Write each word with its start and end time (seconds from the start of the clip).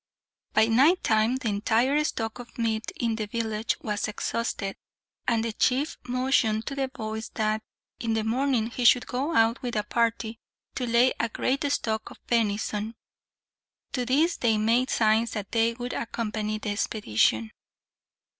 By 0.55 0.65
night 0.65 1.03
time 1.03 1.35
the 1.35 1.49
entire 1.49 2.03
stock 2.05 2.39
of 2.39 2.57
meat 2.57 2.89
in 2.95 3.17
the 3.17 3.27
village 3.27 3.77
was 3.81 4.07
exhausted, 4.07 4.75
and 5.27 5.45
the 5.45 5.53
chief 5.53 5.99
motioned 6.07 6.65
to 6.65 6.75
the 6.75 6.87
boys 6.87 7.29
that, 7.35 7.61
in 7.99 8.15
the 8.15 8.23
morning, 8.23 8.71
he 8.71 8.83
should 8.83 9.05
go 9.05 9.35
out 9.35 9.61
with 9.61 9.75
a 9.75 9.83
party 9.83 10.39
to 10.73 10.87
lay 10.87 11.09
in 11.09 11.13
a 11.19 11.29
great 11.29 11.71
stock 11.71 12.09
of 12.09 12.17
venison. 12.27 12.95
To 13.91 14.03
this 14.03 14.37
they 14.37 14.57
made 14.57 14.89
signs 14.89 15.33
that 15.33 15.51
they 15.51 15.75
would 15.75 15.93
accompany 15.93 16.57
the 16.57 16.71
expedition. 16.71 17.51